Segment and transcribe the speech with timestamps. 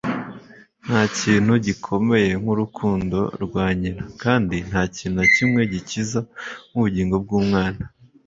[0.85, 6.19] nta kintu gikomeye nk'urukundo rwa nyina, kandi nta kintu na kimwe gikiza
[6.69, 7.83] nk'ubugingo bw'umwana